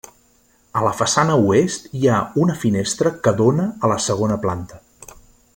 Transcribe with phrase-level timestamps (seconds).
[0.79, 4.85] A la façana oest hi ha una finestra que dóna a la segona planta.